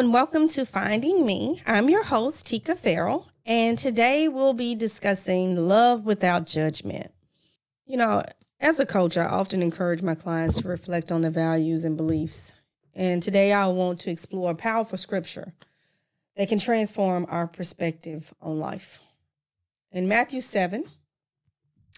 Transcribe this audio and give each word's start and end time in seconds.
and 0.00 0.14
welcome 0.14 0.48
to 0.48 0.64
Finding 0.64 1.26
Me. 1.26 1.60
I'm 1.66 1.90
your 1.90 2.02
host, 2.02 2.46
Tika 2.46 2.74
Farrell, 2.74 3.28
and 3.44 3.76
today 3.76 4.28
we'll 4.28 4.54
be 4.54 4.74
discussing 4.74 5.56
love 5.56 6.06
without 6.06 6.46
judgment. 6.46 7.12
You 7.84 7.98
know, 7.98 8.22
as 8.60 8.80
a 8.80 8.86
coach, 8.86 9.18
I 9.18 9.26
often 9.26 9.60
encourage 9.60 10.00
my 10.00 10.14
clients 10.14 10.62
to 10.62 10.68
reflect 10.68 11.12
on 11.12 11.20
their 11.20 11.30
values 11.30 11.84
and 11.84 11.98
beliefs. 11.98 12.52
And 12.94 13.22
today 13.22 13.52
I 13.52 13.66
want 13.66 14.00
to 14.00 14.10
explore 14.10 14.52
a 14.52 14.54
powerful 14.54 14.96
scripture 14.96 15.52
that 16.34 16.48
can 16.48 16.58
transform 16.58 17.26
our 17.28 17.46
perspective 17.46 18.32
on 18.40 18.58
life. 18.58 19.00
In 19.92 20.08
Matthew 20.08 20.40
7, 20.40 20.82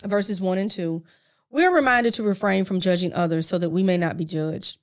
verses 0.04 0.40
1 0.40 0.58
and 0.58 0.70
2, 0.72 1.04
we're 1.50 1.72
reminded 1.72 2.14
to 2.14 2.24
refrain 2.24 2.64
from 2.64 2.80
judging 2.80 3.12
others 3.12 3.46
so 3.46 3.58
that 3.58 3.70
we 3.70 3.84
may 3.84 3.96
not 3.96 4.16
be 4.16 4.24
judged. 4.24 4.78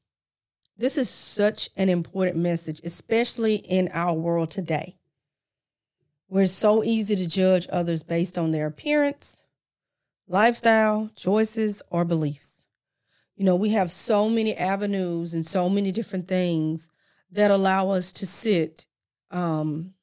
This 0.80 0.98
is 0.98 1.09
such 1.09 1.70
an 1.75 1.89
important 1.89 2.38
message, 2.38 2.79
especially 2.86 3.56
in 3.56 3.89
our 3.92 4.14
world 4.14 4.50
today. 4.50 4.96
Where 6.28 6.43
it's 6.43 6.54
so 6.54 6.86
easy 6.86 7.18
to 7.18 7.28
judge 7.28 7.68
others 7.69 8.02
based 8.02 8.38
on 8.38 8.52
their 8.52 8.65
appearance, 8.65 9.43
lifestyle, 10.25 11.10
choices, 11.18 11.82
or 11.89 12.05
beliefs. 12.05 12.64
You 13.36 13.43
know, 13.43 13.57
we 13.57 13.71
have 13.71 13.92
so 13.92 14.29
many 14.29 14.55
avenues 14.55 15.33
and 15.33 15.46
so 15.46 15.68
many 15.68 15.92
different 15.92 16.29
things 16.29 16.89
that 17.32 17.52
allow 17.52 17.89
us 17.89 18.14
to 18.14 18.25
sit 18.25 18.88
um, 19.32 19.93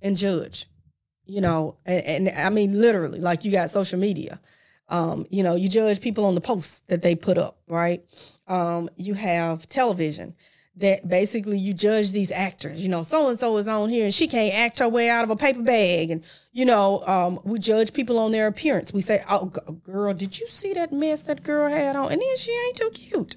and 0.00 0.16
judge. 0.16 0.66
You 1.24 1.40
know, 1.40 1.76
and, 1.84 2.28
and 2.28 2.38
I 2.38 2.50
mean 2.50 2.80
literally, 2.80 3.18
like 3.18 3.44
you 3.44 3.50
got 3.50 3.70
social 3.70 3.98
media. 3.98 4.40
Um, 4.88 5.26
you 5.30 5.42
know, 5.42 5.56
you 5.56 5.68
judge 5.68 6.00
people 6.00 6.24
on 6.24 6.34
the 6.34 6.40
posts 6.40 6.82
that 6.86 7.02
they 7.02 7.14
put 7.14 7.38
up, 7.38 7.58
right? 7.66 8.04
Um, 8.46 8.88
you 8.96 9.14
have 9.14 9.66
television 9.66 10.34
that 10.76 11.08
basically 11.08 11.58
you 11.58 11.72
judge 11.72 12.12
these 12.12 12.30
actors. 12.30 12.82
You 12.82 12.88
know, 12.88 13.02
so 13.02 13.28
and 13.28 13.38
so 13.38 13.56
is 13.56 13.66
on 13.66 13.88
here 13.88 14.04
and 14.04 14.14
she 14.14 14.28
can't 14.28 14.54
act 14.54 14.78
her 14.78 14.88
way 14.88 15.08
out 15.08 15.24
of 15.24 15.30
a 15.30 15.36
paper 15.36 15.62
bag. 15.62 16.10
And, 16.10 16.22
you 16.52 16.64
know, 16.64 17.02
um, 17.06 17.40
we 17.44 17.58
judge 17.58 17.92
people 17.92 18.18
on 18.18 18.32
their 18.32 18.46
appearance. 18.46 18.92
We 18.92 19.00
say, 19.00 19.24
oh, 19.30 19.46
girl, 19.84 20.12
did 20.12 20.38
you 20.38 20.46
see 20.48 20.74
that 20.74 20.92
mess 20.92 21.22
that 21.22 21.42
girl 21.42 21.70
had 21.70 21.96
on? 21.96 22.12
And 22.12 22.20
then 22.20 22.36
she 22.36 22.52
ain't 22.52 22.76
too 22.76 22.90
cute. 22.90 23.36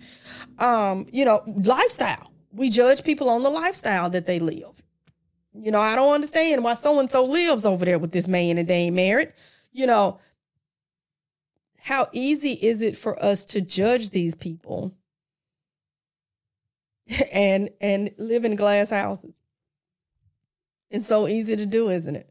Um, 0.59 1.07
you 1.11 1.23
know, 1.25 1.41
lifestyle. 1.47 2.31
We 2.51 2.69
judge 2.69 3.03
people 3.03 3.29
on 3.29 3.43
the 3.43 3.49
lifestyle 3.49 4.09
that 4.09 4.25
they 4.25 4.39
live. 4.39 4.81
You 5.53 5.71
know, 5.71 5.79
I 5.79 5.95
don't 5.95 6.13
understand 6.13 6.63
why 6.63 6.73
so 6.73 6.99
and 6.99 7.11
so 7.11 7.23
lives 7.25 7.65
over 7.65 7.85
there 7.85 7.99
with 7.99 8.11
this 8.11 8.27
man 8.27 8.57
and 8.57 8.67
they 8.67 8.75
ain't 8.75 8.95
married. 8.95 9.33
You 9.71 9.87
know, 9.87 10.19
how 11.81 12.07
easy 12.11 12.53
is 12.53 12.81
it 12.81 12.97
for 12.97 13.21
us 13.23 13.45
to 13.45 13.61
judge 13.61 14.09
these 14.09 14.35
people 14.35 14.93
and 17.31 17.69
and 17.81 18.11
live 18.17 18.45
in 18.45 18.55
glass 18.55 18.89
houses? 18.89 19.41
It's 20.89 21.07
so 21.07 21.27
easy 21.27 21.55
to 21.55 21.65
do 21.65 21.89
isn't 21.89 22.15
it? 22.15 22.29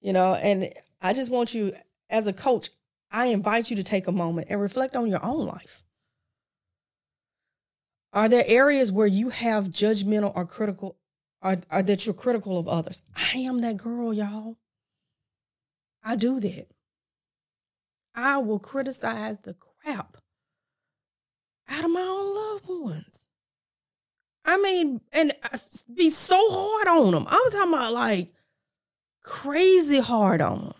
You 0.00 0.12
know 0.12 0.34
and 0.34 0.72
i 1.00 1.12
just 1.12 1.30
want 1.30 1.54
you 1.54 1.72
as 2.10 2.26
a 2.26 2.32
coach 2.32 2.70
i 3.10 3.26
invite 3.26 3.70
you 3.70 3.76
to 3.76 3.82
take 3.82 4.06
a 4.06 4.12
moment 4.12 4.48
and 4.50 4.60
reflect 4.60 4.96
on 4.96 5.08
your 5.08 5.24
own 5.24 5.46
life. 5.46 5.82
Are 8.12 8.28
there 8.28 8.44
areas 8.46 8.90
where 8.90 9.06
you 9.06 9.28
have 9.28 9.68
judgmental 9.68 10.32
or 10.34 10.46
critical 10.46 10.96
or, 11.42 11.58
or 11.70 11.82
that 11.82 12.06
you're 12.06 12.14
critical 12.14 12.58
of 12.58 12.66
others? 12.66 13.02
I 13.14 13.38
am 13.38 13.60
that 13.60 13.76
girl 13.76 14.12
y'all. 14.12 14.56
I 16.02 16.16
do 16.16 16.40
that 16.40 16.68
I 18.18 18.38
will 18.38 18.58
criticize 18.58 19.38
the 19.38 19.54
crap 19.54 20.16
out 21.68 21.84
of 21.84 21.90
my 21.90 22.00
own 22.00 22.34
loved 22.34 22.84
ones. 22.84 23.20
I 24.44 24.56
mean, 24.56 25.00
and 25.12 25.32
be 25.94 26.10
so 26.10 26.36
hard 26.36 26.88
on 26.88 27.12
them. 27.12 27.26
I'm 27.28 27.50
talking 27.52 27.72
about 27.72 27.92
like 27.92 28.32
crazy 29.22 30.00
hard 30.00 30.40
on 30.40 30.58
them. 30.58 30.74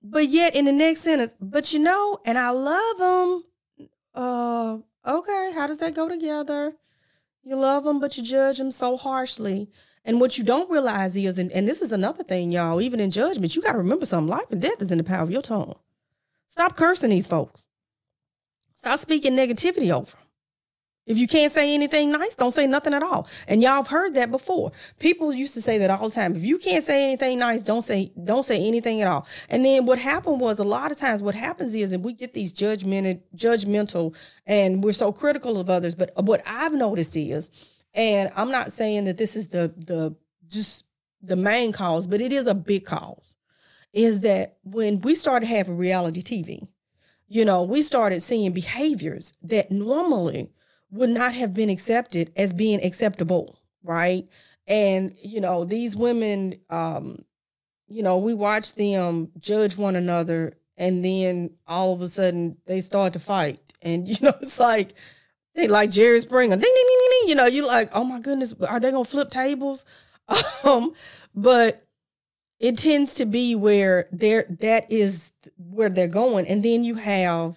But 0.00 0.28
yet 0.28 0.54
in 0.54 0.66
the 0.66 0.72
next 0.72 1.00
sentence, 1.00 1.34
but 1.40 1.72
you 1.72 1.80
know, 1.80 2.20
and 2.24 2.38
I 2.38 2.50
love 2.50 2.98
them. 2.98 3.88
Uh, 4.14 4.78
okay, 5.04 5.50
how 5.52 5.66
does 5.66 5.78
that 5.78 5.96
go 5.96 6.08
together? 6.08 6.74
You 7.42 7.56
love 7.56 7.82
them, 7.82 7.98
but 7.98 8.16
you 8.16 8.22
judge 8.22 8.58
them 8.58 8.70
so 8.70 8.96
harshly. 8.96 9.68
And 10.04 10.20
what 10.20 10.38
you 10.38 10.44
don't 10.44 10.70
realize 10.70 11.16
is, 11.16 11.38
and, 11.38 11.50
and 11.50 11.66
this 11.66 11.82
is 11.82 11.90
another 11.90 12.22
thing, 12.22 12.52
y'all, 12.52 12.80
even 12.80 13.00
in 13.00 13.10
judgment, 13.10 13.56
you 13.56 13.62
got 13.62 13.72
to 13.72 13.78
remember 13.78 14.06
something. 14.06 14.30
Life 14.30 14.50
and 14.52 14.62
death 14.62 14.80
is 14.80 14.92
in 14.92 14.98
the 14.98 15.04
power 15.04 15.22
of 15.22 15.30
your 15.32 15.42
tongue. 15.42 15.74
Stop 16.48 16.76
cursing 16.76 17.10
these 17.10 17.26
folks. 17.26 17.66
Stop 18.74 18.98
speaking 18.98 19.34
negativity 19.34 19.90
over 19.90 20.12
them. 20.12 20.20
If 21.08 21.16
you 21.16 21.26
can't 21.26 21.50
say 21.50 21.72
anything 21.72 22.12
nice, 22.12 22.36
don't 22.36 22.52
say 22.52 22.66
nothing 22.66 22.92
at 22.92 23.02
all. 23.02 23.26
And 23.48 23.62
y'all 23.62 23.76
have 23.76 23.86
heard 23.86 24.14
that 24.14 24.30
before. 24.30 24.72
People 24.98 25.32
used 25.32 25.54
to 25.54 25.62
say 25.62 25.78
that 25.78 25.90
all 25.90 26.10
the 26.10 26.14
time. 26.14 26.36
If 26.36 26.44
you 26.44 26.58
can't 26.58 26.84
say 26.84 27.02
anything 27.02 27.38
nice, 27.38 27.62
don't 27.62 27.80
say 27.80 28.12
don't 28.22 28.42
say 28.42 28.62
anything 28.68 29.00
at 29.00 29.08
all. 29.08 29.26
And 29.48 29.64
then 29.64 29.86
what 29.86 29.98
happened 29.98 30.38
was 30.38 30.58
a 30.58 30.64
lot 30.64 30.92
of 30.92 30.98
times 30.98 31.22
what 31.22 31.34
happens 31.34 31.74
is 31.74 31.92
and 31.92 32.04
we 32.04 32.12
get 32.12 32.34
these 32.34 32.52
judgmental 32.52 33.22
judgmental 33.34 34.14
and 34.46 34.84
we're 34.84 34.92
so 34.92 35.10
critical 35.10 35.58
of 35.58 35.70
others. 35.70 35.94
But 35.94 36.12
what 36.22 36.42
I've 36.46 36.74
noticed 36.74 37.16
is, 37.16 37.48
and 37.94 38.30
I'm 38.36 38.50
not 38.50 38.70
saying 38.70 39.04
that 39.04 39.16
this 39.16 39.34
is 39.34 39.48
the 39.48 39.72
the 39.78 40.14
just 40.46 40.84
the 41.22 41.36
main 41.36 41.72
cause, 41.72 42.06
but 42.06 42.20
it 42.20 42.34
is 42.34 42.46
a 42.46 42.54
big 42.54 42.84
cause 42.84 43.37
is 43.92 44.20
that 44.20 44.58
when 44.62 45.00
we 45.00 45.14
started 45.14 45.46
having 45.46 45.76
reality 45.76 46.22
TV, 46.22 46.68
you 47.28 47.44
know, 47.44 47.62
we 47.62 47.82
started 47.82 48.22
seeing 48.22 48.52
behaviors 48.52 49.34
that 49.42 49.70
normally 49.70 50.50
would 50.90 51.10
not 51.10 51.34
have 51.34 51.52
been 51.52 51.68
accepted 51.68 52.32
as 52.36 52.52
being 52.52 52.82
acceptable, 52.84 53.58
right? 53.82 54.26
And 54.66 55.14
you 55.22 55.40
know, 55.40 55.64
these 55.64 55.96
women, 55.96 56.54
um, 56.70 57.24
you 57.86 58.02
know, 58.02 58.18
we 58.18 58.34
watch 58.34 58.74
them 58.74 59.30
judge 59.38 59.76
one 59.76 59.96
another, 59.96 60.58
and 60.76 61.04
then 61.04 61.50
all 61.66 61.92
of 61.92 62.02
a 62.02 62.08
sudden 62.08 62.56
they 62.66 62.80
start 62.80 63.12
to 63.14 63.20
fight, 63.20 63.60
and 63.82 64.08
you 64.08 64.16
know, 64.22 64.34
it's 64.40 64.58
like 64.58 64.94
they 65.54 65.68
like 65.68 65.90
Jerry 65.90 66.20
Springer, 66.20 66.56
ding 66.56 66.62
ding 66.62 66.72
ding 66.74 66.98
ding. 67.00 67.20
ding. 67.20 67.28
You 67.28 67.34
know, 67.34 67.46
you 67.46 67.66
like, 67.66 67.90
oh 67.92 68.04
my 68.04 68.20
goodness, 68.20 68.54
are 68.66 68.80
they 68.80 68.90
gonna 68.90 69.04
flip 69.04 69.30
tables? 69.30 69.84
Um, 70.64 70.92
but 71.34 71.87
it 72.60 72.76
tends 72.76 73.14
to 73.14 73.24
be 73.24 73.54
where 73.54 74.08
there 74.10 74.46
that 74.60 74.90
is 74.90 75.32
where 75.56 75.88
they're 75.88 76.08
going. 76.08 76.46
And 76.46 76.62
then 76.62 76.84
you 76.84 76.94
have 76.96 77.56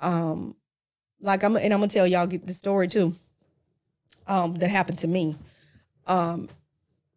um 0.00 0.54
like 1.20 1.42
i'm 1.42 1.56
and 1.56 1.74
i'm 1.74 1.80
gonna 1.80 1.88
tell 1.88 2.06
y'all 2.06 2.26
the 2.28 2.54
story 2.54 2.86
too 2.86 3.12
um 4.28 4.54
that 4.56 4.70
happened 4.70 4.98
to 4.98 5.08
me. 5.08 5.36
Um 6.06 6.48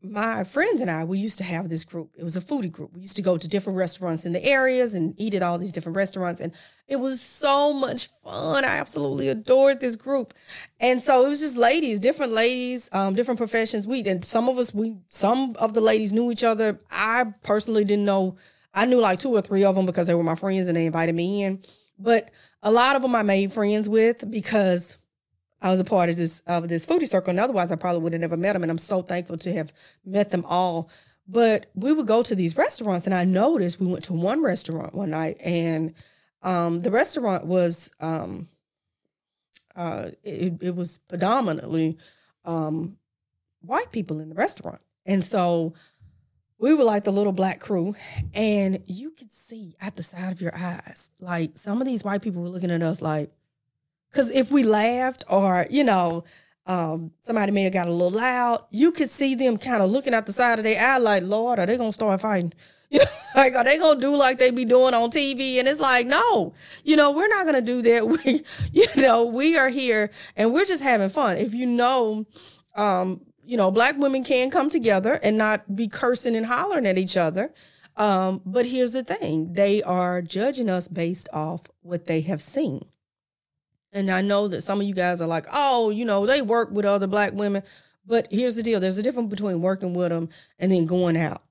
my 0.04 0.44
friends 0.44 0.82
and 0.82 0.90
I, 0.90 1.04
we 1.04 1.20
used 1.20 1.38
to 1.38 1.44
have 1.44 1.70
this 1.70 1.84
group. 1.84 2.10
It 2.16 2.24
was 2.24 2.36
a 2.36 2.42
foodie 2.42 2.72
group. 2.72 2.94
We 2.94 3.02
used 3.02 3.16
to 3.18 3.22
go 3.22 3.38
to 3.38 3.48
different 3.48 3.78
restaurants 3.78 4.26
in 4.26 4.34
the 4.34 4.44
areas 4.44 4.94
and 4.94 5.14
eat 5.18 5.36
at 5.36 5.44
all 5.44 5.60
these 5.60 5.72
different 5.72 5.96
restaurants. 5.96 6.42
And 6.42 6.54
it 6.88 6.96
was 6.96 7.22
so 7.22 7.72
much 7.72 8.10
fun. 8.24 8.66
I 8.66 8.78
absolutely 8.78 9.30
adored 9.30 9.80
this 9.80 9.96
group. 9.96 10.34
And 10.80 11.04
so 11.04 11.26
it 11.26 11.30
was 11.30 11.40
just 11.42 11.56
ladies, 11.56 12.00
different 12.00 12.34
ladies, 12.34 12.90
um, 12.92 13.14
different 13.14 13.38
professions. 13.38 13.86
We 13.86 14.02
and 14.08 14.26
some 14.26 14.50
of 14.50 14.58
us, 14.58 14.74
we 14.74 14.98
some 15.10 15.56
of 15.60 15.74
the 15.76 15.82
ladies 15.82 16.14
knew 16.14 16.32
each 16.32 16.44
other. 16.44 16.80
I 16.90 17.26
personally 17.44 17.86
didn't 17.86 18.06
know. 18.06 18.38
I 18.74 18.86
knew 18.86 19.00
like 19.00 19.20
two 19.20 19.34
or 19.34 19.42
three 19.42 19.64
of 19.64 19.76
them 19.76 19.86
because 19.86 20.08
they 20.08 20.16
were 20.16 20.24
my 20.24 20.36
friends 20.36 20.68
and 20.68 20.76
they 20.76 20.88
invited 20.88 21.14
me 21.14 21.44
in. 21.44 21.62
But 22.00 22.32
a 22.64 22.72
lot 22.72 22.96
of 22.96 23.04
them 23.04 23.16
I 23.16 23.22
made 23.22 23.54
friends 23.54 23.88
with 23.88 24.30
because 24.32 24.98
I 25.62 25.70
was 25.70 25.80
a 25.80 25.84
part 25.86 26.10
of 26.10 26.16
this 26.16 26.42
of 26.48 26.68
this 26.68 26.86
foodie 26.86 27.08
circle, 27.08 27.30
and 27.30 27.40
otherwise 27.40 27.72
I 27.72 27.76
probably 27.76 28.02
would 28.02 28.14
have 28.14 28.22
never 28.22 28.38
met 28.38 28.54
them. 28.54 28.64
And 28.64 28.72
I'm 28.72 28.78
so 28.78 29.02
thankful 29.02 29.38
to 29.38 29.54
have 29.54 29.72
met 30.06 30.32
them 30.32 30.44
all. 30.46 30.90
But 31.28 31.68
we 31.76 31.94
would 31.94 32.08
go 32.08 32.24
to 32.24 32.36
these 32.36 32.58
restaurants, 32.58 33.06
and 33.06 33.14
I 33.14 33.26
noticed 33.26 33.80
we 33.80 33.88
went 33.88 34.04
to 34.06 34.14
one 34.14 34.42
restaurant 34.42 34.94
one 34.94 35.12
night, 35.12 35.38
and 35.40 35.94
um, 36.42 36.80
the 36.80 36.92
restaurant 36.92 37.46
was 37.46 37.92
um, 38.00 38.50
uh, 39.76 40.10
it, 40.24 40.54
it 40.62 40.76
was 40.76 40.98
predominantly 41.08 41.98
um, 42.44 42.98
white 43.62 43.92
people 43.92 44.20
in 44.20 44.30
the 44.30 44.36
restaurant, 44.36 44.82
and 45.06 45.24
so 45.24 45.74
we 46.58 46.74
were 46.74 46.84
like 46.84 47.04
the 47.04 47.12
little 47.12 47.32
black 47.32 47.60
crew, 47.60 47.96
and 48.34 48.82
you 48.86 49.12
could 49.12 49.32
see 49.32 49.76
at 49.80 49.96
the 49.96 50.04
side 50.04 50.32
of 50.32 50.42
your 50.42 50.56
eyes, 50.56 51.12
like 51.20 51.58
some 51.58 51.82
of 51.82 51.88
these 51.88 52.04
white 52.04 52.24
people 52.24 52.42
were 52.42 52.50
looking 52.50 52.72
at 52.72 52.82
us 52.82 53.02
like 53.02 53.32
because 54.12 54.30
if 54.32 54.52
we 54.52 54.64
laughed 54.64 55.24
or, 55.30 55.66
you 55.70 55.84
know, 55.84 56.24
um, 56.66 57.12
somebody 57.24 57.52
may 57.52 57.64
have 57.64 57.74
got 57.74 57.88
a 57.88 57.92
little 57.92 58.12
loud, 58.12 58.66
you 58.70 58.92
could 58.92 59.10
see 59.10 59.36
them 59.36 59.58
kind 59.58 59.82
of 59.82 59.90
looking 59.90 60.14
out 60.14 60.26
the 60.26 60.34
side 60.34 60.60
of 60.60 60.64
their 60.64 60.80
eye 60.80 60.98
like, 60.98 61.24
Lord, 61.24 61.60
are 61.60 61.66
they 61.66 61.78
going 61.78 61.90
to 61.90 61.94
start 61.94 62.22
fighting? 62.22 62.54
You 62.94 63.00
know, 63.00 63.06
like, 63.38 63.56
are 63.56 63.64
they 63.64 63.78
going 63.78 64.02
to 64.02 64.06
do 64.06 64.14
like 64.18 64.38
they 64.38 64.52
be 64.52 64.66
doing 64.66 64.94
on 64.94 65.12
TV? 65.12 65.60
And 65.60 65.68
it's 65.70 65.80
like, 65.80 66.06
no, 66.06 66.54
you 66.84 66.98
know, 66.98 67.12
we're 67.12 67.30
not 67.30 67.46
going 67.46 67.56
to 67.56 67.62
do 67.62 67.82
that. 67.84 68.06
We, 68.26 68.44
you 68.74 68.86
know, 68.98 69.24
we 69.24 69.58
are 69.58 69.70
here 69.70 70.12
and 70.36 70.54
we're 70.54 70.66
just 70.66 70.84
having 70.84 71.08
fun. 71.08 71.38
If 71.38 71.54
you 71.54 71.68
know, 71.68 72.26
um, 72.76 73.22
you 73.46 73.56
know, 73.56 73.72
black 73.72 73.98
women 73.98 74.26
can 74.26 74.52
come 74.52 74.70
together 74.70 75.22
and 75.24 75.38
not 75.38 75.74
be 75.74 75.88
cursing 75.88 76.36
and 76.36 76.46
hollering 76.46 76.86
at 76.86 76.98
each 76.98 77.16
other. 77.16 77.54
Um, 77.96 78.42
but 78.46 78.66
here's 78.66 78.92
the 78.92 79.06
thing 79.06 79.54
they 79.54 79.82
are 79.84 80.22
judging 80.22 80.70
us 80.70 80.90
based 80.90 81.30
off 81.32 81.62
what 81.84 82.08
they 82.08 82.20
have 82.22 82.42
seen. 82.42 82.84
And 83.94 84.10
I 84.10 84.22
know 84.22 84.48
that 84.48 84.62
some 84.62 84.80
of 84.80 84.88
you 84.88 84.94
guys 84.94 85.22
are 85.22 85.28
like, 85.28 85.46
oh, 85.52 85.90
you 85.90 86.06
know, 86.06 86.26
they 86.26 86.42
work 86.42 86.72
with 86.72 86.86
other 86.86 87.08
black 87.08 87.34
women. 87.34 87.64
But 88.06 88.28
here's 88.32 88.56
the 88.56 88.64
deal 88.64 88.80
there's 88.80 88.98
a 88.98 89.04
difference 89.04 89.30
between 89.30 89.62
working 89.62 89.94
with 89.94 90.10
them 90.10 90.30
and 90.60 90.72
then 90.72 90.86
going 90.86 91.18
out 91.18 91.44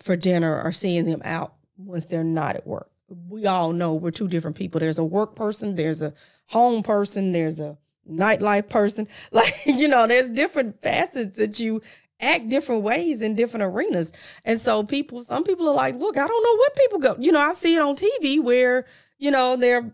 for 0.00 0.16
dinner 0.16 0.62
or 0.62 0.72
seeing 0.72 1.04
them 1.06 1.22
out 1.24 1.54
once 1.76 2.06
they're 2.06 2.24
not 2.24 2.56
at 2.56 2.66
work. 2.66 2.90
We 3.28 3.46
all 3.46 3.72
know 3.72 3.94
we're 3.94 4.10
two 4.10 4.28
different 4.28 4.56
people. 4.56 4.80
There's 4.80 4.98
a 4.98 5.04
work 5.04 5.34
person, 5.34 5.76
there's 5.76 6.00
a 6.00 6.14
home 6.46 6.82
person, 6.82 7.32
there's 7.32 7.60
a 7.60 7.76
nightlife 8.08 8.68
person. 8.68 9.08
Like, 9.32 9.54
you 9.66 9.88
know, 9.88 10.06
there's 10.06 10.30
different 10.30 10.80
facets 10.82 11.36
that 11.38 11.58
you 11.58 11.82
act 12.20 12.48
different 12.48 12.82
ways 12.82 13.20
in 13.20 13.34
different 13.34 13.64
arenas. 13.64 14.12
And 14.44 14.60
so 14.60 14.84
people, 14.84 15.24
some 15.24 15.44
people 15.44 15.68
are 15.68 15.74
like, 15.74 15.96
look, 15.96 16.16
I 16.16 16.26
don't 16.26 16.42
know 16.42 16.56
what 16.56 16.76
people 16.76 16.98
go. 17.00 17.16
You 17.18 17.32
know, 17.32 17.40
I 17.40 17.52
see 17.52 17.74
it 17.74 17.82
on 17.82 17.96
TV 17.96 18.42
where, 18.42 18.86
you 19.18 19.30
know, 19.30 19.56
they're 19.56 19.92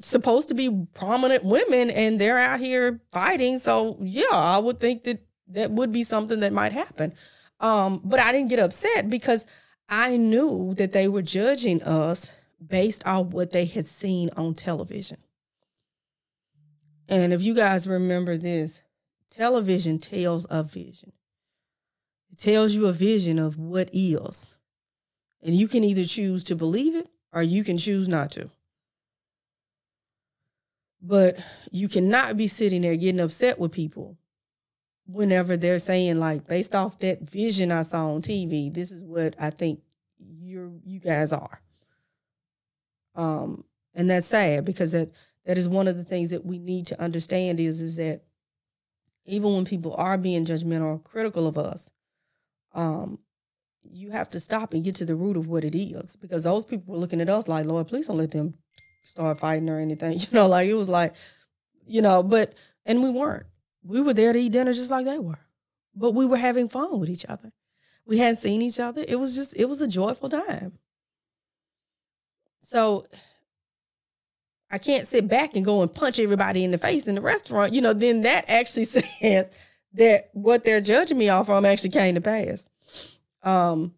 supposed 0.00 0.48
to 0.48 0.54
be 0.54 0.86
prominent 0.94 1.44
women 1.44 1.90
and 1.90 2.20
they're 2.20 2.38
out 2.38 2.60
here 2.60 3.00
fighting. 3.12 3.58
So 3.58 3.98
yeah, 4.00 4.26
I 4.30 4.58
would 4.58 4.80
think 4.80 5.04
that 5.04 5.22
that 5.48 5.70
would 5.70 5.92
be 5.92 6.02
something 6.02 6.40
that 6.40 6.52
might 6.52 6.72
happen. 6.72 7.14
Um, 7.60 8.00
but 8.04 8.20
I 8.20 8.32
didn't 8.32 8.50
get 8.50 8.58
upset 8.58 9.10
because 9.10 9.46
I 9.88 10.16
knew 10.16 10.74
that 10.74 10.92
they 10.92 11.08
were 11.08 11.22
judging 11.22 11.82
us 11.82 12.30
based 12.64 13.04
on 13.06 13.30
what 13.30 13.52
they 13.52 13.64
had 13.64 13.86
seen 13.86 14.30
on 14.36 14.54
television. 14.54 15.18
And 17.08 17.32
if 17.32 17.42
you 17.42 17.54
guys 17.54 17.88
remember 17.88 18.36
this, 18.36 18.80
television 19.30 19.98
tells 19.98 20.46
a 20.50 20.62
vision. 20.62 21.12
It 22.30 22.38
tells 22.38 22.74
you 22.74 22.86
a 22.86 22.92
vision 22.92 23.38
of 23.38 23.58
what 23.58 23.88
is. 23.92 24.56
And 25.42 25.54
you 25.54 25.68
can 25.68 25.84
either 25.84 26.04
choose 26.04 26.44
to 26.44 26.56
believe 26.56 26.94
it 26.94 27.08
or 27.32 27.42
you 27.42 27.64
can 27.64 27.78
choose 27.78 28.08
not 28.08 28.30
to. 28.32 28.50
But 31.00 31.38
you 31.70 31.88
cannot 31.88 32.36
be 32.36 32.48
sitting 32.48 32.82
there 32.82 32.96
getting 32.96 33.20
upset 33.20 33.58
with 33.58 33.72
people 33.72 34.16
whenever 35.06 35.56
they're 35.56 35.78
saying 35.78 36.18
like 36.18 36.46
based 36.46 36.74
off 36.74 36.98
that 36.98 37.22
vision 37.22 37.72
I 37.72 37.82
saw 37.82 38.12
on 38.12 38.22
TV, 38.22 38.72
this 38.72 38.90
is 38.90 39.02
what 39.02 39.34
I 39.38 39.50
think 39.50 39.80
you're 40.18 40.70
you 40.84 41.00
guys 41.00 41.32
are. 41.32 41.60
Um 43.14 43.64
and 43.94 44.10
that's 44.10 44.26
sad 44.26 44.64
because 44.64 44.92
that 44.92 45.10
that 45.46 45.56
is 45.56 45.68
one 45.68 45.88
of 45.88 45.96
the 45.96 46.04
things 46.04 46.30
that 46.30 46.44
we 46.44 46.58
need 46.58 46.86
to 46.88 47.00
understand 47.00 47.58
is 47.58 47.80
is 47.80 47.96
that 47.96 48.22
even 49.24 49.54
when 49.54 49.64
people 49.64 49.94
are 49.94 50.18
being 50.18 50.44
judgmental 50.44 50.94
or 50.94 50.98
critical 50.98 51.46
of 51.46 51.58
us, 51.58 51.90
um, 52.74 53.18
you 53.82 54.10
have 54.10 54.28
to 54.30 54.40
stop 54.40 54.72
and 54.72 54.84
get 54.84 54.94
to 54.96 55.04
the 55.04 55.14
root 55.14 55.36
of 55.36 55.46
what 55.46 55.64
it 55.64 55.74
is 55.74 56.16
because 56.16 56.44
those 56.44 56.64
people 56.64 56.92
were 56.92 57.00
looking 57.00 57.20
at 57.20 57.28
us 57.28 57.46
like, 57.46 57.66
Lord, 57.66 57.88
please 57.88 58.06
don't 58.06 58.16
let 58.16 58.30
them 58.30 58.54
start 59.02 59.38
fighting 59.38 59.68
or 59.68 59.78
anything. 59.78 60.18
You 60.18 60.26
know, 60.32 60.46
like 60.46 60.68
it 60.68 60.74
was 60.74 60.88
like, 60.88 61.14
you 61.86 62.02
know, 62.02 62.22
but 62.22 62.54
and 62.84 63.02
we 63.02 63.10
weren't. 63.10 63.46
We 63.82 64.00
were 64.00 64.14
there 64.14 64.32
to 64.32 64.38
eat 64.38 64.52
dinner 64.52 64.72
just 64.72 64.90
like 64.90 65.06
they 65.06 65.18
were, 65.18 65.38
but 65.94 66.12
we 66.12 66.26
were 66.26 66.36
having 66.36 66.68
fun 66.68 66.98
with 66.98 67.08
each 67.08 67.24
other. 67.28 67.52
We 68.04 68.18
hadn't 68.18 68.40
seen 68.40 68.62
each 68.62 68.80
other. 68.80 69.04
It 69.06 69.16
was 69.20 69.36
just, 69.36 69.54
it 69.56 69.66
was 69.66 69.80
a 69.80 69.88
joyful 69.88 70.28
time. 70.28 70.78
So 72.62 73.06
I 74.70 74.78
can't 74.78 75.06
sit 75.06 75.28
back 75.28 75.54
and 75.54 75.64
go 75.64 75.82
and 75.82 75.92
punch 75.94 76.18
everybody 76.18 76.64
in 76.64 76.70
the 76.70 76.78
face 76.78 77.08
in 77.08 77.14
the 77.14 77.20
restaurant. 77.20 77.72
You 77.72 77.80
know, 77.80 77.92
then 77.92 78.22
that 78.22 78.44
actually 78.48 78.84
says 78.84 79.46
that 79.94 80.30
what 80.32 80.64
they're 80.64 80.80
judging 80.80 81.18
me 81.18 81.28
off 81.28 81.46
from 81.46 81.64
actually 81.64 81.90
came 81.90 82.14
to 82.14 82.20
pass. 82.20 82.68
Um, 83.42 83.94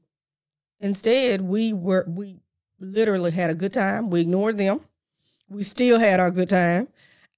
instead, 0.80 1.40
we 1.40 1.72
were 1.72 2.04
we 2.08 2.36
literally 2.78 3.30
had 3.30 3.50
a 3.50 3.54
good 3.54 3.72
time. 3.72 4.10
We 4.10 4.20
ignored 4.20 4.58
them. 4.58 4.80
We 5.50 5.62
still 5.62 5.98
had 5.98 6.20
our 6.20 6.30
good 6.30 6.48
time, 6.48 6.88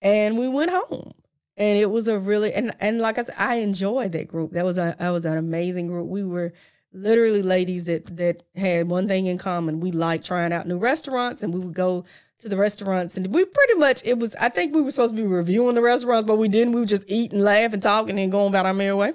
and 0.01 0.39
we 0.39 0.49
went 0.49 0.71
home. 0.71 1.13
And 1.57 1.79
it 1.79 1.91
was 1.91 2.09
a 2.09 2.19
really 2.19 2.53
and 2.53 2.73
and 2.81 2.99
like 2.99 3.19
I 3.19 3.25
said, 3.25 3.35
I 3.39 3.57
enjoyed 3.57 4.13
that 4.13 4.29
group. 4.29 4.53
That 4.53 4.65
was 4.65 4.79
a 4.79 4.97
that 4.99 5.11
was 5.11 5.25
an 5.25 5.37
amazing 5.37 5.89
group. 5.89 6.09
We 6.09 6.25
were 6.25 6.53
literally 6.93 7.43
ladies 7.43 7.85
that 7.85 8.17
that 8.17 8.43
had 8.55 8.89
one 8.89 9.09
thing 9.09 9.27
in 9.27 9.39
common. 9.39 9.81
We 9.81 9.93
liked 9.93 10.27
trying 10.27 10.53
out 10.53 10.67
new 10.67 10.79
restaurants, 10.79 11.43
and 11.43 11.53
we 11.53 11.61
would 11.61 11.75
go 11.75 12.05
to 12.39 12.49
the 12.49 12.57
restaurants, 12.57 13.17
and 13.17 13.33
we 13.35 13.45
pretty 13.45 13.75
much 13.75 14.03
it 14.05 14.19
was. 14.19 14.35
I 14.37 14.49
think 14.49 14.75
we 14.75 14.83
were 14.83 14.91
supposed 14.91 15.15
to 15.17 15.23
be 15.23 15.27
reviewing 15.27 15.75
the 15.75 15.83
restaurants, 15.83 16.27
but 16.27 16.37
we 16.37 16.49
didn't. 16.49 16.73
We 16.73 16.81
would 16.81 16.89
just 16.89 17.05
eat 17.07 17.33
and 17.33 17.43
laugh 17.43 17.73
and 17.73 17.83
going 17.83 18.49
about 18.49 18.67
our 18.67 18.75
merry 18.75 18.95
way. 18.95 19.13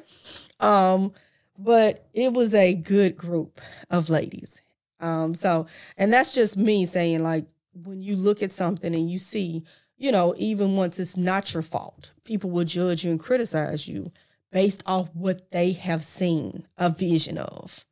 Um, 0.59 1.13
but 1.57 2.07
it 2.13 2.33
was 2.33 2.53
a 2.53 2.73
good 2.73 3.17
group 3.17 3.59
of 3.89 4.09
ladies. 4.09 4.61
Um, 4.99 5.35
so, 5.35 5.67
and 5.97 6.11
that's 6.11 6.33
just 6.33 6.57
me 6.57 6.85
saying, 6.85 7.21
like, 7.21 7.45
when 7.83 8.01
you 8.01 8.15
look 8.15 8.41
at 8.41 8.53
something 8.53 8.93
and 8.93 9.09
you 9.09 9.19
see, 9.19 9.63
you 9.97 10.11
know, 10.11 10.33
even 10.37 10.75
once 10.75 10.99
it's 10.99 11.17
not 11.17 11.53
your 11.53 11.63
fault, 11.63 12.11
people 12.23 12.49
will 12.49 12.63
judge 12.63 13.03
you 13.03 13.11
and 13.11 13.19
criticize 13.19 13.87
you 13.87 14.11
based 14.51 14.83
off 14.85 15.09
what 15.13 15.51
they 15.51 15.73
have 15.73 16.03
seen 16.03 16.67
a 16.77 16.89
vision 16.89 17.37
of. 17.37 17.85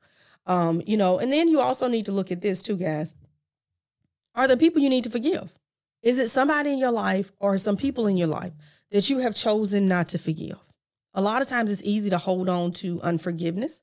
Um, 0.46 0.82
you 0.86 0.98
know, 0.98 1.18
and 1.18 1.32
then 1.32 1.48
you 1.48 1.60
also 1.60 1.88
need 1.88 2.06
to 2.06 2.12
look 2.12 2.32
at 2.32 2.42
this 2.42 2.62
too, 2.62 2.78
guys. 2.78 3.14
Are 4.36 4.48
there 4.48 4.58
people 4.58 4.82
you 4.82 4.90
need 4.90 5.04
to 5.06 5.10
forgive? 5.10 5.54
Is 6.04 6.20
it 6.20 6.30
somebody 6.30 6.72
in 6.72 6.78
your 6.78 6.92
life 6.92 7.32
or 7.40 7.58
some 7.58 7.78
people 7.78 8.06
in 8.06 8.18
your 8.18 8.28
life 8.28 8.54
that 8.92 9.10
you 9.10 9.20
have 9.20 9.36
chosen 9.36 9.88
not 9.88 10.08
to 10.10 10.20
forgive? 10.20 10.58
A 11.14 11.22
lot 11.22 11.42
of 11.42 11.48
times 11.48 11.72
it's 11.72 11.82
easy 11.84 12.10
to 12.10 12.18
hold 12.18 12.50
on 12.50 12.72
to 12.74 13.02
unforgiveness 13.02 13.82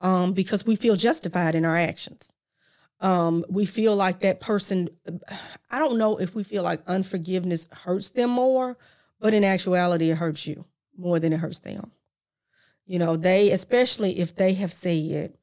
um, 0.00 0.32
because 0.32 0.66
we 0.66 0.76
feel 0.76 0.96
justified 0.96 1.54
in 1.54 1.64
our 1.64 1.76
actions. 1.76 2.32
Um, 3.02 3.44
we 3.50 3.66
feel 3.66 3.94
like 3.94 4.20
that 4.20 4.40
person, 4.40 4.88
I 5.70 5.78
don't 5.78 5.98
know 5.98 6.16
if 6.16 6.34
we 6.34 6.44
feel 6.44 6.62
like 6.62 6.80
unforgiveness 6.86 7.68
hurts 7.70 8.10
them 8.10 8.30
more, 8.30 8.78
but 9.20 9.34
in 9.34 9.44
actuality, 9.44 10.10
it 10.10 10.16
hurts 10.16 10.46
you 10.46 10.64
more 10.96 11.18
than 11.18 11.34
it 11.34 11.40
hurts 11.40 11.58
them. 11.58 11.90
You 12.86 12.98
know, 12.98 13.16
they, 13.16 13.50
especially 13.50 14.18
if 14.18 14.34
they 14.34 14.54
have 14.54 14.72
said, 14.72 15.36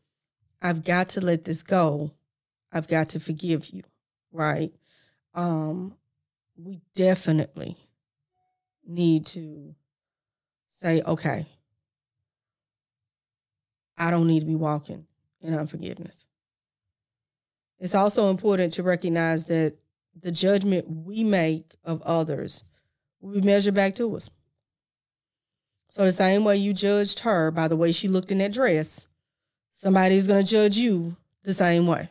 I've 0.62 0.84
got 0.84 1.10
to 1.10 1.22
let 1.22 1.46
this 1.46 1.62
go, 1.62 2.12
I've 2.72 2.88
got 2.88 3.10
to 3.10 3.20
forgive 3.20 3.70
you 3.70 3.84
right? 4.32 4.72
Um, 5.34 5.96
we 6.58 6.82
definitely 6.96 7.78
need 8.86 9.26
to 9.28 9.76
say, 10.70 11.02
okay, 11.02 11.46
I 13.98 14.12
don't 14.12 14.28
need 14.28 14.42
to 14.42 14.46
be 14.46 14.56
walking 14.56 15.06
in 15.42 15.54
unforgiveness. 15.54 16.26
It's 17.80 17.96
also 17.96 18.30
important 18.30 18.74
to 18.74 18.84
recognize 18.84 19.46
that 19.46 19.76
the 20.20 20.32
judgment 20.32 20.90
we 20.90 21.24
make 21.24 21.76
of 21.84 22.02
others 22.02 22.64
will 23.22 23.34
be 23.34 23.42
measured 23.42 23.74
back 23.74 23.96
to 23.96 24.16
us. 24.16 24.30
So, 25.90 26.06
the 26.06 26.12
same 26.12 26.44
way 26.44 26.58
you 26.58 26.74
judged 26.74 27.22
her 27.22 27.52
by 27.52 27.68
the 27.68 27.76
way 27.76 27.92
she 27.92 28.08
looked 28.08 28.32
in 28.32 28.38
that 28.40 28.54
dress, 28.54 29.08
somebody's 29.72 30.28
going 30.28 30.44
to 30.44 30.50
judge 30.50 30.78
you 30.78 31.16
the 31.44 31.54
same 31.54 31.88
way. 31.88 32.10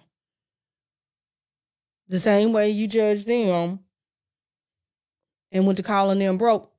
The 2.09 2.19
same 2.19 2.53
way 2.53 2.71
you 2.71 2.89
judged 2.89 3.29
them 3.29 3.81
and 5.53 5.67
went 5.67 5.77
to 5.77 5.83
calling 5.83 6.19
them 6.19 6.39
broke. 6.39 6.73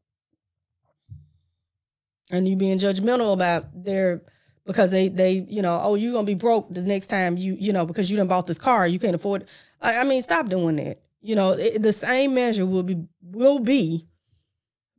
And 2.31 2.47
you 2.47 2.55
being 2.55 2.79
judgmental 2.79 3.33
about 3.33 3.83
their 3.83 4.21
because 4.69 4.91
they 4.91 5.07
they 5.07 5.43
you 5.49 5.63
know 5.63 5.81
oh 5.81 5.95
you're 5.95 6.13
gonna 6.13 6.27
be 6.27 6.35
broke 6.35 6.71
the 6.71 6.83
next 6.83 7.07
time 7.07 7.37
you 7.37 7.57
you 7.59 7.73
know 7.73 7.87
because 7.87 8.11
you 8.11 8.15
didn't 8.15 8.29
bought 8.29 8.45
this 8.45 8.59
car 8.59 8.87
you 8.87 8.99
can't 8.99 9.15
afford 9.15 9.41
it. 9.41 9.49
I, 9.81 9.97
I 9.97 10.03
mean 10.03 10.21
stop 10.21 10.47
doing 10.47 10.75
that 10.75 11.01
you 11.21 11.33
know 11.33 11.53
it, 11.53 11.81
the 11.81 11.91
same 11.91 12.35
measure 12.35 12.67
will 12.67 12.83
be 12.83 13.03
will 13.23 13.57
be 13.57 14.05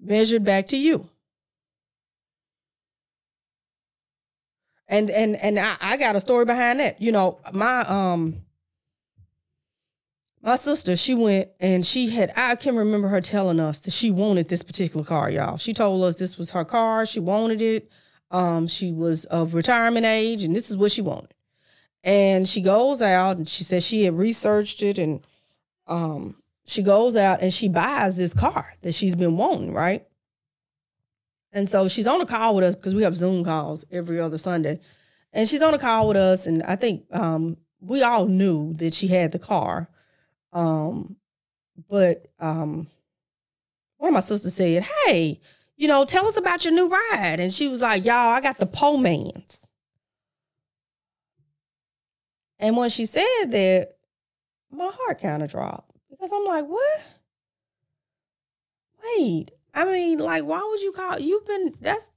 measured 0.00 0.42
back 0.42 0.66
to 0.66 0.76
you 0.76 1.08
and 4.88 5.08
and 5.08 5.36
and 5.36 5.56
I, 5.56 5.76
I 5.80 5.96
got 5.96 6.16
a 6.16 6.20
story 6.20 6.46
behind 6.46 6.80
that 6.80 7.00
you 7.00 7.12
know 7.12 7.38
my 7.52 7.82
um 7.82 8.42
my 10.42 10.56
sister, 10.56 10.96
she 10.96 11.12
went 11.12 11.50
and 11.60 11.84
she 11.84 12.08
had, 12.08 12.32
I 12.34 12.56
can 12.56 12.74
remember 12.74 13.08
her 13.08 13.20
telling 13.20 13.60
us 13.60 13.80
that 13.80 13.90
she 13.90 14.10
wanted 14.10 14.48
this 14.48 14.62
particular 14.62 15.04
car, 15.04 15.28
y'all. 15.28 15.58
She 15.58 15.74
told 15.74 16.02
us 16.02 16.16
this 16.16 16.38
was 16.38 16.50
her 16.52 16.64
car. 16.64 17.04
She 17.04 17.20
wanted 17.20 17.60
it. 17.60 17.90
Um, 18.30 18.68
she 18.68 18.92
was 18.92 19.24
of 19.26 19.54
retirement 19.54 20.06
age 20.06 20.44
and 20.44 20.54
this 20.54 20.70
is 20.70 20.76
what 20.76 20.92
she 20.92 21.02
wanted. 21.02 21.34
And 22.02 22.48
she 22.48 22.60
goes 22.62 23.02
out 23.02 23.36
and 23.36 23.48
she 23.48 23.64
says 23.64 23.84
she 23.84 24.04
had 24.04 24.16
researched 24.16 24.82
it 24.82 24.98
and 24.98 25.20
um, 25.86 26.36
she 26.64 26.82
goes 26.82 27.16
out 27.16 27.42
and 27.42 27.52
she 27.52 27.68
buys 27.68 28.16
this 28.16 28.32
car 28.32 28.74
that 28.82 28.92
she's 28.92 29.16
been 29.16 29.36
wanting, 29.36 29.72
right? 29.72 30.06
And 31.52 31.68
so 31.68 31.88
she's 31.88 32.06
on 32.06 32.20
a 32.20 32.26
call 32.26 32.54
with 32.54 32.64
us 32.64 32.76
because 32.76 32.94
we 32.94 33.02
have 33.02 33.16
Zoom 33.16 33.44
calls 33.44 33.84
every 33.90 34.20
other 34.20 34.38
Sunday. 34.38 34.80
And 35.32 35.48
she's 35.48 35.62
on 35.62 35.74
a 35.74 35.78
call 35.78 36.08
with 36.08 36.16
us. 36.16 36.46
And 36.46 36.62
I 36.62 36.76
think 36.76 37.04
um, 37.10 37.56
we 37.80 38.02
all 38.02 38.26
knew 38.26 38.72
that 38.74 38.94
she 38.94 39.08
had 39.08 39.32
the 39.32 39.38
car. 39.38 39.88
Um, 40.52 41.16
but 41.88 42.26
um, 42.38 42.86
one 43.96 44.08
of 44.08 44.14
my 44.14 44.20
sisters 44.20 44.54
said, 44.54 44.86
"Hey, 45.04 45.40
you 45.80 45.88
know, 45.88 46.04
tell 46.04 46.26
us 46.26 46.36
about 46.36 46.64
your 46.64 46.74
new 46.74 46.88
ride." 46.88 47.40
And 47.40 47.52
she 47.52 47.66
was 47.66 47.80
like, 47.80 48.04
"Y'all, 48.04 48.34
I 48.34 48.40
got 48.40 48.58
the 48.58 48.66
po 48.66 48.98
man's." 48.98 49.66
And 52.58 52.76
when 52.76 52.90
she 52.90 53.06
said 53.06 53.46
that, 53.46 53.96
my 54.70 54.90
heart 54.94 55.22
kind 55.22 55.42
of 55.42 55.50
dropped 55.50 55.96
because 56.10 56.30
I'm 56.32 56.44
like, 56.44 56.66
"What?" 56.66 57.00
Wait, 59.02 59.52
I 59.72 59.86
mean, 59.86 60.18
like, 60.18 60.44
why 60.44 60.60
would 60.60 60.80
you 60.80 60.92
call? 60.92 61.18
You've 61.18 61.46
been 61.46 61.74
that's 61.80 62.10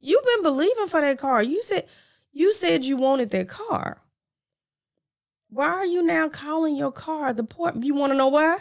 you've 0.00 0.24
been 0.24 0.42
believing 0.42 0.88
for 0.88 1.00
that 1.00 1.18
car. 1.18 1.42
You 1.44 1.62
said 1.62 1.86
you 2.32 2.52
said 2.52 2.84
you 2.84 2.96
wanted 2.96 3.30
that 3.30 3.48
car. 3.48 4.02
Why 5.48 5.66
are 5.66 5.86
you 5.86 6.02
now 6.02 6.28
calling 6.28 6.74
your 6.74 6.92
car 6.92 7.32
the 7.32 7.44
port? 7.44 7.76
You 7.76 7.94
want 7.94 8.12
to 8.12 8.18
know 8.18 8.28
why? 8.28 8.58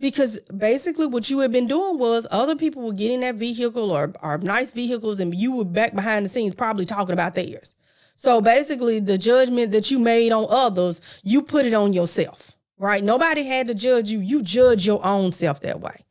Because 0.00 0.38
basically, 0.56 1.06
what 1.06 1.30
you 1.30 1.38
had 1.38 1.52
been 1.52 1.66
doing 1.66 1.98
was 1.98 2.26
other 2.30 2.56
people 2.56 2.82
were 2.82 2.92
getting 2.92 3.20
that 3.20 3.36
vehicle 3.36 3.90
or, 3.90 4.12
or 4.22 4.38
nice 4.38 4.72
vehicles, 4.72 5.20
and 5.20 5.34
you 5.34 5.54
were 5.56 5.64
back 5.64 5.94
behind 5.94 6.24
the 6.24 6.28
scenes 6.28 6.54
probably 6.54 6.84
talking 6.84 7.12
about 7.12 7.34
theirs. 7.34 7.76
So 8.16 8.40
basically, 8.40 9.00
the 9.00 9.18
judgment 9.18 9.72
that 9.72 9.90
you 9.90 9.98
made 9.98 10.32
on 10.32 10.46
others, 10.48 11.00
you 11.22 11.42
put 11.42 11.66
it 11.66 11.74
on 11.74 11.92
yourself, 11.92 12.52
right? 12.78 13.02
Nobody 13.02 13.44
had 13.44 13.68
to 13.68 13.74
judge 13.74 14.10
you. 14.10 14.20
You 14.20 14.42
judge 14.42 14.86
your 14.86 15.04
own 15.04 15.32
self 15.32 15.60
that 15.60 15.80
way. 15.80 16.04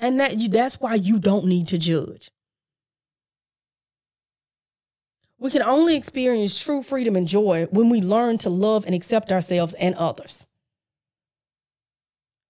And 0.00 0.20
that 0.20 0.38
you 0.38 0.48
that's 0.48 0.80
why 0.80 0.94
you 0.94 1.18
don't 1.18 1.46
need 1.46 1.68
to 1.68 1.78
judge. 1.78 2.30
We 5.40 5.50
can 5.50 5.62
only 5.62 5.94
experience 5.94 6.58
true 6.58 6.82
freedom 6.82 7.14
and 7.14 7.26
joy 7.26 7.66
when 7.70 7.90
we 7.90 8.00
learn 8.00 8.38
to 8.38 8.50
love 8.50 8.84
and 8.84 8.94
accept 8.94 9.30
ourselves 9.30 9.72
and 9.74 9.94
others. 9.94 10.47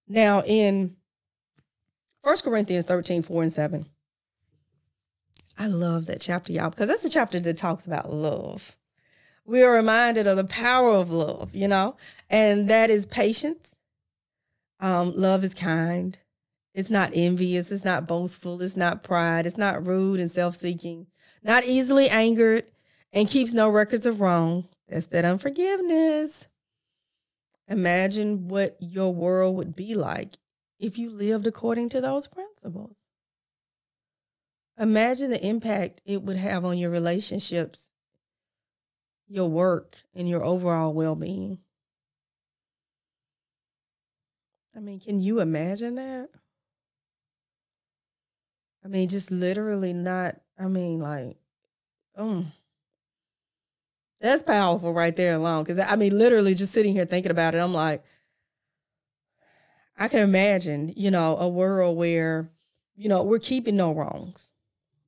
Now, 0.09 0.43
in 0.43 0.97
1 2.23 2.37
Corinthians 2.43 2.87
13, 2.87 3.23
4 3.23 3.43
and 3.43 3.53
7, 3.53 3.87
I 5.59 5.67
love 5.67 6.07
that 6.07 6.21
chapter, 6.21 6.53
y'all, 6.53 6.71
because 6.71 6.89
that's 6.89 7.05
a 7.05 7.11
chapter 7.11 7.41
that 7.41 7.57
talks 7.57 7.85
about 7.87 8.13
love. 8.13 8.77
We 9.45 9.63
are 9.63 9.73
reminded 9.73 10.27
of 10.27 10.37
the 10.37 10.45
power 10.45 10.91
of 10.91 11.11
love, 11.11 11.55
you 11.55 11.69
know, 11.69 11.97
and 12.31 12.69
that 12.69 12.91
is 12.91 13.07
patience. 13.07 13.77
Um, 14.81 15.13
love 15.17 15.43
is 15.43 15.55
kind. 15.55 16.17
It's 16.75 16.91
not 16.91 17.11
envious. 17.13 17.73
It's 17.73 17.85
not 17.85 18.07
boastful. 18.07 18.63
It's 18.63 18.77
not 18.77 19.03
pride. 19.03 19.47
It's 19.47 19.57
not 19.57 19.85
rude 19.85 20.21
and 20.21 20.31
self 20.31 20.61
seeking, 20.61 21.07
not 21.43 21.65
easily 21.65 22.09
angered, 22.09 22.67
and 23.13 23.27
keeps 23.27 23.53
no 23.53 23.69
records 23.69 24.07
of 24.07 24.21
wrong. 24.21 24.69
That's 24.89 25.07
that 25.07 25.25
unforgiveness. 25.25 26.47
Imagine 27.69 28.49
what 28.49 28.77
your 28.81 29.13
world 29.13 29.57
would 29.57 29.77
be 29.77 29.95
like 29.95 30.39
if 30.79 30.97
you 30.97 31.11
lived 31.11 31.47
according 31.47 31.91
to 31.91 32.01
those 32.01 32.27
principles. 32.27 32.97
Imagine 34.79 35.31
the 35.31 35.45
impact 35.45 36.01
it 36.07 36.23
would 36.23 36.37
have 36.37 36.65
on 36.65 36.79
your 36.79 36.91
relationships, 36.91 37.91
your 39.27 39.51
work, 39.51 39.97
and 40.15 40.29
your 40.29 40.43
overall 40.43 40.95
well 40.95 41.15
being. 41.15 41.59
I 44.75 44.81
mean, 44.81 45.01
can 45.01 45.21
you 45.21 45.41
imagine 45.41 45.97
that? 45.97 46.29
I 48.85 48.89
mean, 48.89 49.09
just 49.09 49.31
literally 49.31 49.93
not, 49.93 50.37
I 50.57 50.69
mean, 50.69 51.01
like, 51.01 51.37
um, 52.17 52.53
that's 54.21 54.43
powerful 54.43 54.93
right 54.93 55.15
there 55.15 55.35
alone. 55.35 55.65
Cause 55.65 55.79
I 55.79 55.97
mean, 55.97 56.17
literally 56.17 56.55
just 56.55 56.73
sitting 56.73 56.93
here 56.93 57.07
thinking 57.07 57.31
about 57.31 57.55
it, 57.55 57.59
I'm 57.59 57.73
like, 57.73 58.03
I 59.97 60.09
can 60.09 60.21
imagine, 60.21 60.93
you 60.97 61.11
know, 61.11 61.37
a 61.37 61.49
world 61.49 61.97
where, 61.97 62.51
you 62.97 63.09
know, 63.09 63.23
we're 63.23 63.39
keeping 63.39 63.77
no 63.77 63.93
wrongs. 63.93 64.53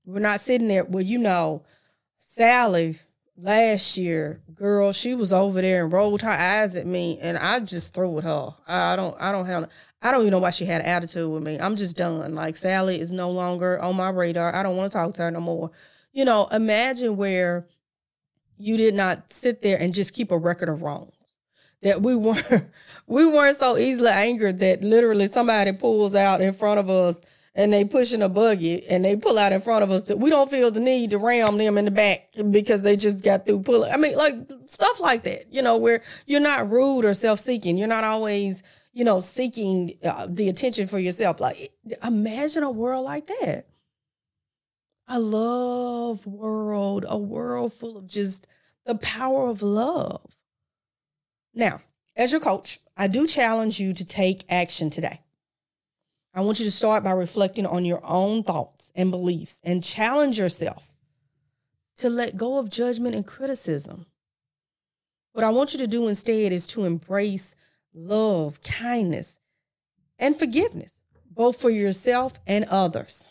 We're 0.05 0.19
not 0.21 0.41
sitting 0.41 0.69
there. 0.69 0.85
Well, 0.85 1.05
you 1.05 1.19
know, 1.19 1.63
Sally 2.19 2.99
last 3.37 3.97
year, 3.97 4.43
girl, 4.55 4.93
she 4.93 5.15
was 5.15 5.33
over 5.33 5.61
there 5.63 5.85
and 5.85 5.93
rolled 5.93 6.23
her 6.23 6.31
eyes 6.31 6.75
at 6.77 6.87
me, 6.87 7.19
and 7.21 7.39
I 7.39 7.61
just 7.61 7.95
through 7.95 8.11
with 8.11 8.25
her. 8.25 8.51
I 8.67 8.97
don't, 8.97 9.17
I 9.21 9.33
don't 9.33 9.47
have, 9.47 9.69
I 10.03 10.11
don't 10.11 10.23
even 10.23 10.33
know 10.33 10.39
why 10.39 10.51
she 10.51 10.65
had 10.65 10.83
attitude 10.83 11.31
with 11.31 11.43
me. 11.43 11.59
I'm 11.61 11.77
just 11.77 11.97
done. 11.97 12.35
Like 12.35 12.57
Sally 12.57 13.01
is 13.01 13.13
no 13.13 13.31
longer 13.31 13.81
on 13.81 13.97
my 13.97 14.11
radar. 14.11 14.55
I 14.55 14.63
don't 14.63 14.77
want 14.77 14.91
to 14.91 14.99
talk 14.99 15.15
to 15.15 15.23
her 15.23 15.31
no 15.31 15.41
more. 15.41 15.71
You 16.13 16.25
know, 16.25 16.49
imagine 16.49 17.17
where 17.17 17.69
you 18.61 18.77
did 18.77 18.95
not 18.95 19.33
sit 19.33 19.63
there 19.63 19.79
and 19.79 19.95
just 19.95 20.13
keep 20.13 20.31
a 20.31 20.39
record 20.39 20.69
of 20.69 20.83
wrongs. 20.83 21.15
That 21.83 22.03
we 22.03 22.15
weren't 22.15 22.67
we 23.07 23.25
weren't 23.25 23.57
so 23.57 23.77
easily 23.77 24.11
angered 24.11 24.59
that 24.61 24.83
literally 24.83 25.27
somebody 25.27 25.73
pulls 25.73 26.15
out 26.15 26.41
in 26.41 26.53
front 26.53 26.79
of 26.79 26.91
us 26.91 27.21
and 27.55 27.73
they 27.73 27.85
pushing 27.85 28.23
a 28.23 28.29
buggy 28.29 28.87
and 28.87 29.05
they 29.05 29.17
pull 29.17 29.39
out 29.39 29.53
in 29.53 29.61
front 29.61 29.83
of 29.83 29.91
us 29.91 30.05
that 30.05 30.19
we 30.19 30.31
don't 30.31 30.51
feel 30.51 30.71
the 30.71 30.81
need 30.81 31.11
to 31.11 31.19
ram 31.19 31.59
them 31.59 31.79
in 31.79 31.87
the 31.87 31.91
back 31.91 32.29
because 32.51 32.83
they 32.83 32.97
just 32.97 33.25
got 33.25 33.47
through 33.47 33.63
pulling. 33.63 33.91
I 33.93 33.97
mean, 33.97 34.17
like 34.17 34.35
stuff 34.67 35.01
like 35.01 35.25
that, 35.25 35.53
you 35.53 35.63
know, 35.63 35.77
where 35.77 36.03
you're 36.27 36.41
not 36.41 36.71
rude 36.71 37.05
or 37.05 37.15
self-seeking. 37.15 37.77
You're 37.77 37.89
not 37.89 38.05
always, 38.05 38.63
you 38.93 39.05
know, 39.05 39.21
seeking 39.21 39.95
uh, 40.05 40.27
the 40.29 40.49
attention 40.49 40.87
for 40.87 40.99
yourself. 40.99 41.41
Like 41.41 41.73
imagine 42.05 42.63
a 42.63 42.71
world 42.71 43.05
like 43.05 43.27
that. 43.27 43.67
I 45.11 45.17
love 45.17 46.25
world, 46.25 47.05
a 47.09 47.19
world 47.19 47.73
full 47.73 47.97
of 47.97 48.07
just 48.07 48.47
the 48.87 48.95
power 48.95 49.49
of 49.49 49.61
love. 49.61 50.37
Now, 51.53 51.81
as 52.15 52.31
your 52.31 52.41
coach, 52.41 52.79
I 52.97 53.09
do 53.09 53.27
challenge 53.27 53.81
you 53.81 53.93
to 53.93 54.05
take 54.05 54.45
action 54.49 54.89
today. 54.89 55.21
I 56.33 56.43
want 56.43 56.61
you 56.61 56.65
to 56.65 56.71
start 56.71 57.03
by 57.03 57.11
reflecting 57.11 57.67
on 57.67 57.85
your 57.85 58.01
own 58.05 58.45
thoughts 58.45 58.93
and 58.95 59.11
beliefs 59.11 59.61
and 59.65 59.83
challenge 59.83 60.39
yourself 60.39 60.93
to 61.99 62.09
let 62.09 62.37
go 62.37 62.59
of 62.59 62.71
judgment 62.71 63.17
and 63.17 63.27
criticism. 63.27 64.07
What 65.33 65.45
I 65.45 65.51
want 65.51 65.73
you 65.73 65.81
to 65.81 65.89
do 65.89 66.07
instead 66.07 66.53
is 66.53 66.69
to 66.69 66.85
embrace 66.85 67.57
love, 67.93 68.63
kindness, 68.63 69.41
and 70.21 70.39
forgiveness, 70.39 71.01
both 71.29 71.61
for 71.61 71.69
yourself 71.69 72.35
and 72.47 72.65
others. 72.67 73.30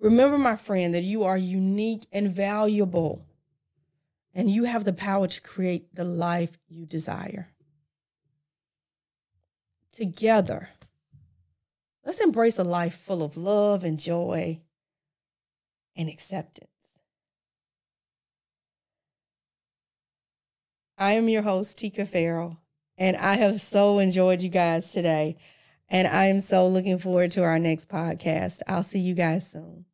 Remember, 0.00 0.38
my 0.38 0.56
friend, 0.56 0.94
that 0.94 1.02
you 1.02 1.24
are 1.24 1.36
unique 1.36 2.06
and 2.10 2.30
valuable, 2.30 3.26
and 4.34 4.50
you 4.50 4.64
have 4.64 4.84
the 4.84 4.94
power 4.94 5.28
to 5.28 5.40
create 5.42 5.94
the 5.94 6.04
life 6.04 6.58
you 6.68 6.86
desire. 6.86 7.50
Together, 9.92 10.70
let's 12.04 12.20
embrace 12.20 12.58
a 12.58 12.64
life 12.64 12.94
full 12.94 13.22
of 13.22 13.36
love 13.36 13.84
and 13.84 13.98
joy 13.98 14.60
and 15.94 16.08
acceptance. 16.08 16.70
I 20.96 21.12
am 21.12 21.28
your 21.28 21.42
host, 21.42 21.78
Tika 21.78 22.06
Farrell, 22.06 22.58
and 22.96 23.16
I 23.16 23.36
have 23.36 23.60
so 23.60 23.98
enjoyed 23.98 24.40
you 24.40 24.48
guys 24.48 24.92
today. 24.92 25.36
And 25.88 26.06
I 26.06 26.26
am 26.26 26.40
so 26.40 26.68
looking 26.68 26.98
forward 26.98 27.32
to 27.32 27.42
our 27.42 27.58
next 27.58 27.88
podcast. 27.88 28.60
I'll 28.68 28.84
see 28.84 29.00
you 29.00 29.14
guys 29.14 29.50
soon. 29.50 29.86